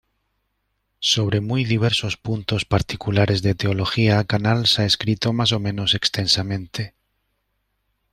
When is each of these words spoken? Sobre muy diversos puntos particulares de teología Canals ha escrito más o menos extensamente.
Sobre 0.99 1.41
muy 1.41 1.63
diversos 1.63 2.17
puntos 2.17 2.65
particulares 2.65 3.43
de 3.43 3.53
teología 3.53 4.23
Canals 4.23 4.79
ha 4.79 4.85
escrito 4.85 5.31
más 5.31 5.51
o 5.51 5.59
menos 5.59 5.93
extensamente. 5.93 6.95